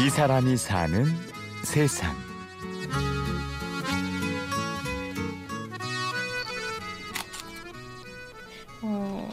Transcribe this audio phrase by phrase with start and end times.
[0.00, 1.04] 이 사람이 사는
[1.64, 2.12] 세상.
[8.82, 9.28] 어,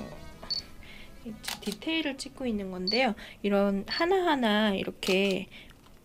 [1.61, 3.15] 디테일을 찍고 있는 건데요.
[3.41, 5.47] 이런 하나하나 이렇게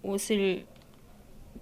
[0.03, 0.67] 옷을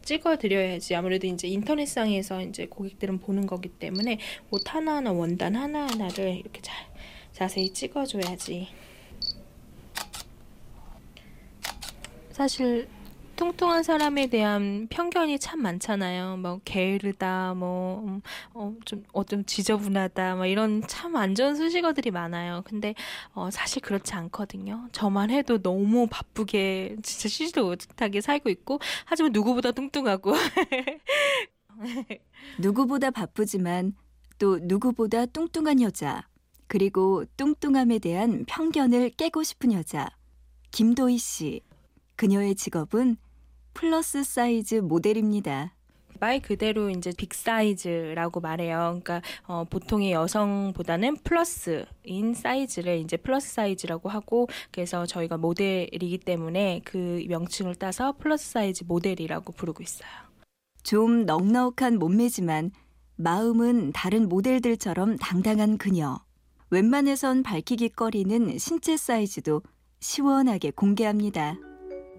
[0.05, 4.19] 찍어 드려야지 아무래도 이제 인터넷상에서 이제 고객들은 보는 거기 때문에
[4.51, 6.77] 옷 하나하나 원단 하나하나를 이렇게 잘
[7.33, 8.69] 자세히 찍어 줘야지.
[12.33, 12.89] 사실
[13.37, 16.37] 뚱뚱한 사람에 대한 편견이 참 많잖아요.
[16.37, 22.63] 뭐 게으르다, 뭐어좀 어 좀 지저분하다, 뭐 이런 참 안 좋은 수식어들이 많아요.
[22.65, 22.95] 근데
[23.35, 24.89] 어 사실 그렇지 않거든요.
[24.93, 30.33] 저만 해도 너무 바쁘게 진짜 쉬지도 못하게 살고 있고 하지만 누구보다 뚱뚱하고
[32.59, 33.95] 누구보다 바쁘지만
[34.39, 36.29] 또 누구보다 뚱뚱한 여자,
[36.67, 40.09] 그리고 뚱뚱함에 대한 편견을 깨고 싶은 여자.
[40.71, 41.61] 김도희 씨.
[42.17, 43.17] 그녀의 직업은
[43.75, 45.75] 플러스 사이즈 모델입니다.
[46.21, 49.01] 말 그대로 이제 빅 사이즈라고 말해요.
[49.03, 57.25] 그러니까 어, 보통의 여성보다는 플러스인 사이즈를 이제 플러스 사이즈라고 하고 그래서 저희가 모델이기 때문에 그
[57.29, 60.11] 명칭을 따서 플러스 사이즈 모델이라고 부르고 있어요.
[60.85, 62.71] 좀 넉넉한 몸매지만
[63.17, 66.21] 마음은 다른 모델들처럼 당당한 그녀.
[66.71, 69.63] 웬만해선 밝히기 꺼리는 신체 사이즈도
[70.01, 71.57] 시원하게 공개합니다.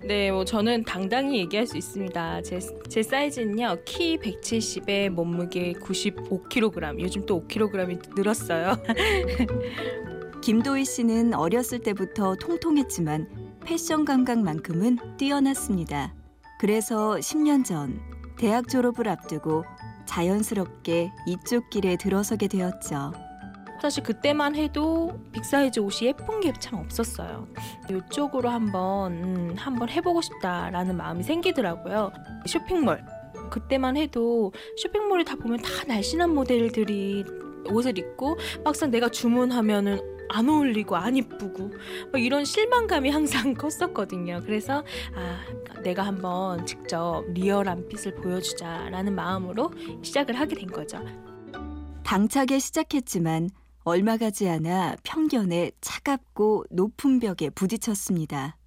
[0.06, 2.42] 네, 뭐 저는 당당히 얘기할 수 있습니다.
[2.42, 2.60] 제,
[2.90, 7.00] 제 사이즈는요, 키 170에 몸무게 95kg.
[7.00, 8.74] 요즘 또 5kg이 늘었어요.
[10.44, 16.14] 김도희 씨는 어렸을 때부터 통통했지만 패션 감각만큼은 뛰어났습니다.
[16.60, 18.02] 그래서 10년 전
[18.38, 19.64] 대학 졸업을 앞두고
[20.06, 23.14] 자연스럽게 이쪽 길에 들어서게 되었죠.
[23.84, 27.46] 사실 그때만 해도 빅사이즈 옷이 예쁜 게 참 없었어요.
[27.92, 32.14] 이쪽으로 한번 음, 한번 해보고 싶다라는 마음이 생기더라고요.
[32.46, 33.04] 쇼핑몰
[33.52, 37.26] 그때만 해도 쇼핑몰에 다 보면 다 날씬한 모델들이
[37.70, 40.00] 옷을 입고 막상 내가 주문하면은
[40.30, 41.72] 안 어울리고 안 이쁘고
[42.16, 44.40] 이런 실망감이 항상 컸었거든요.
[44.46, 44.82] 그래서
[45.14, 51.00] 아 내가 한번 직접 리얼한 핏을 보여주자라는 마음으로 시작을 하게 된 거죠.
[52.06, 53.50] 당차게 시작했지만
[53.84, 58.58] 얼마 가지 않아 편견에 차갑고 높은 벽에 부딪혔습니다.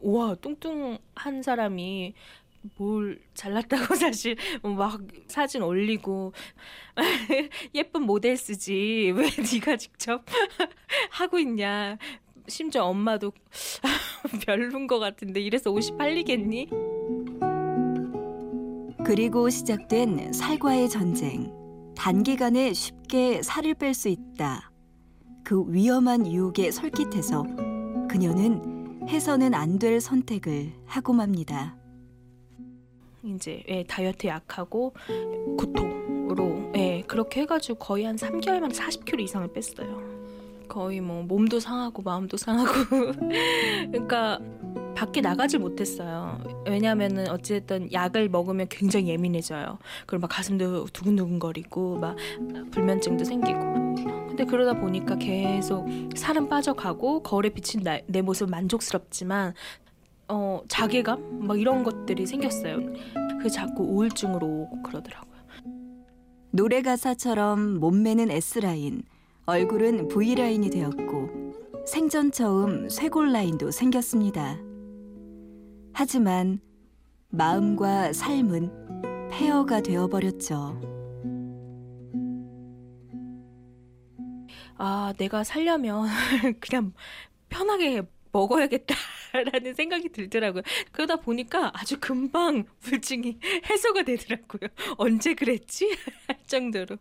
[0.00, 2.14] 와 뚱뚱한 사람이
[2.76, 6.32] 뭘 잘났다고 사실 막 사진 올리고
[7.74, 10.24] 예쁜 모델 쓰지 왜 네가 직접
[11.10, 11.96] 하고 있냐
[12.48, 13.32] 심지어 엄마도
[14.44, 16.68] 별론 것 같은데 이래서 옷이 팔리겠니?
[19.04, 21.61] 그리고 시작된 살과의 전쟁.
[22.02, 24.72] 단기간에 쉽게 살을 뺄 수 있다.
[25.44, 27.44] 그 위험한 유혹에 설깃해서
[28.08, 31.76] 그녀는 해서는 안 될 선택을 하고 맙니다.
[33.22, 34.94] 이제 예, 다이어트 약하고
[35.56, 40.02] 고통으로 예, 그렇게 해가지고 거의 한 3개월 만에 40kg 이상을 뺐어요.
[40.68, 42.72] 거의 뭐 몸도 상하고 마음도 상하고
[43.92, 44.40] 그러니까
[44.94, 46.40] 밖에 나가질 못했어요.
[46.66, 49.78] 왜냐하면은 어찌됐든 약을 먹으면 굉장히 예민해져요.
[50.06, 52.16] 그리고 막 가슴도 두근두근거리고 막
[52.70, 53.60] 불면증도 생기고.
[54.28, 59.54] 근데 그러다 보니까 계속 살은 빠져가고 거울에 비친 나, 내 모습 만족스럽지만
[60.28, 62.78] 어 자괴감 막 이런 것들이 생겼어요.
[63.40, 65.32] 그 자꾸 우울증으로 오고 그러더라고요.
[66.50, 69.02] 노래 가사처럼 몸매는 S 라인,
[69.46, 71.52] 얼굴은 V 라인이 되었고
[71.86, 74.58] 생전 처음 쇄골 라인도 생겼습니다.
[76.02, 76.60] 하지만
[77.28, 80.80] 마음과 삶은 폐허가 되어버렸죠.
[84.78, 86.08] 아, 내가 살려면
[86.58, 86.92] 그냥
[87.48, 88.02] 편하게
[88.32, 90.64] 먹어야겠다라는 생각이 들더라고요.
[90.90, 93.38] 그러다 보니까 아주 금방 불증이
[93.70, 94.70] 해소가 되더라고요.
[94.98, 95.86] 언제 그랬지?
[96.26, 96.96] 할 정도로.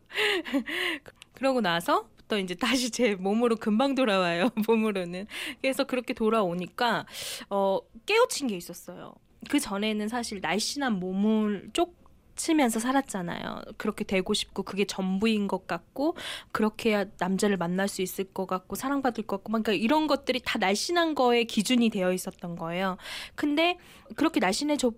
[1.33, 4.51] 그러고 나서 또 이제 다시 제 몸으로 금방 돌아와요.
[4.65, 5.27] 몸으로는.
[5.61, 7.05] 그래서 그렇게 돌아오니까
[7.49, 9.13] 어 깨우친 게 있었어요.
[9.49, 11.99] 그 전에는 사실 날씬한 몸을 쪽
[12.37, 13.63] 치면서 살았잖아요.
[13.75, 16.15] 그렇게 되고 싶고 그게 전부인 것 같고
[16.53, 20.57] 그렇게 해야 남자를 만날 수 있을 것 같고 사랑받을 것 같고 그러니까 이런 것들이 다
[20.57, 22.95] 날씬한 거에 기준이 되어 있었던 거예요.
[23.35, 23.77] 근데
[24.15, 24.93] 그렇게 날씬해져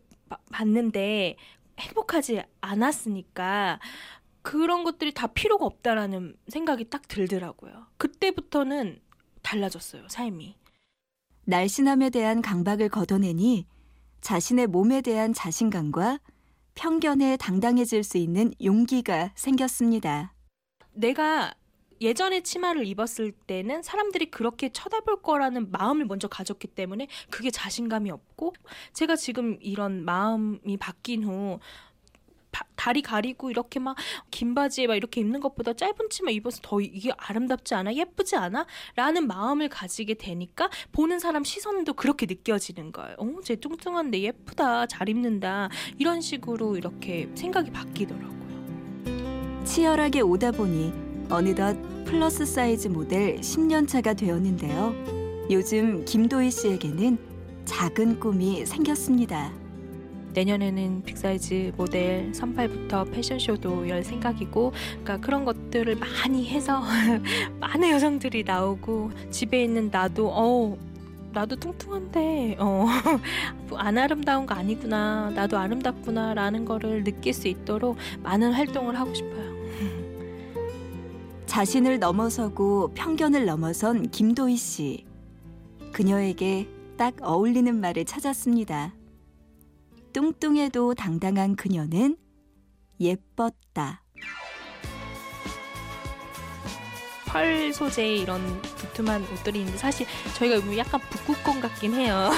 [0.52, 1.36] 봤는데
[1.80, 3.80] 행복하지 않았으니까
[4.44, 7.88] 그런 것들이 다 필요가 없다라는 생각이 딱 들더라고요.
[7.98, 9.00] 그때부터는
[9.42, 10.56] 달라졌어요, 삶이.
[11.46, 13.66] 날씬함에 대한 강박을 걷어내니
[14.22, 16.20] 자신의 몸에 대한 자신감과
[16.76, 20.34] 편견에 당당해질 수 있는 용기가 생겼습니다.
[20.94, 21.54] 내가
[22.02, 28.54] 예전에 치마를 입었을 때는 사람들이 그렇게 쳐다볼 거라는 마음을 먼저 가졌기 때문에 그게 자신감이 없고
[28.94, 31.93] 제가 지금 이런 마음이 바뀐 후 바-
[32.84, 33.96] 다리 가리고 이렇게 막
[34.32, 37.94] 긴 바지에 막 이렇게 입는 것보다 짧은 치마 입어서 더 이게 아름답지 않아?
[37.94, 38.66] 예쁘지 않아?
[38.96, 43.16] 라는 마음을 가지게 되니까 보는 사람 시선도 그렇게 느껴지는 거예요.
[43.20, 44.86] 어 쟤 뚱뚱한데 예쁘다.
[44.88, 45.70] 잘 입는다.
[45.98, 49.64] 이런 식으로 이렇게 생각이 바뀌더라고요.
[49.66, 50.92] 치열하게 오다 보니
[51.30, 54.94] 어느덧 플러스 사이즈 모델 10년 차가 되었는데요.
[55.50, 57.18] 요즘 김도희 씨에게는
[57.66, 59.63] 작은 꿈이 생겼습니다.
[60.34, 64.72] 내년에는 빅사이즈 모델 선발부터 패션쇼도 열 생각이고
[65.04, 66.82] 그러니까 그런 것들을 많이 해서
[67.60, 70.78] 많은 여성들이 나오고 집에 있는 나도 어
[71.34, 72.86] 나도 뚱뚱한데 어
[73.78, 79.54] 안 아름다운 거 아니구나 나도 아름답구나 라는 거를 느낄 수 있도록 많은 활동을 하고 싶어요.
[81.46, 85.06] 자신을 넘어서고 편견을 넘어선 김도희 씨.
[85.92, 88.94] 그녀에게 딱 어울리는 말을 찾았습니다.
[90.14, 92.16] 뚱뚱해도 당당한 그녀는
[93.00, 94.04] 예뻤다.
[97.26, 100.06] 펄 소재의 이런 두툼한 옷들이 있는데 사실
[100.36, 102.30] 저희가 입으면 약간 북극곰 같긴 해요.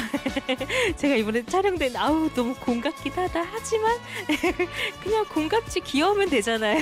[0.95, 3.97] 제가 이번에 촬영된 아우 너무 곰 같긴 하다 하지만
[5.03, 6.81] 그냥 곰 같이 귀여우면 되잖아요.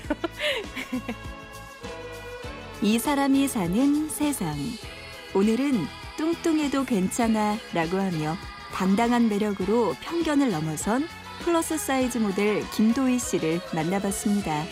[2.83, 4.55] 이 사람이 사는 세상.
[5.33, 5.87] 오늘은
[6.17, 8.37] 뚱뚱해도 괜찮아 라고 하며
[8.73, 11.07] 당당한 매력으로 편견을 넘어선
[11.43, 14.63] 플러스 사이즈 모델 김도희 씨를 만나봤습니다.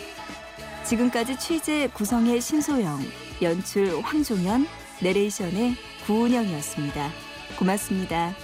[0.84, 3.00] 지금까지 취재 구성의 신소영,
[3.42, 4.66] 연출 황종현,
[5.00, 5.76] 내레이션의
[6.06, 7.10] 구은영이었습니다.
[7.58, 8.34] 고맙습니다.